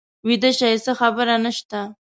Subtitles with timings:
[0.27, 1.81] ویده شئ څه خبره نه شته.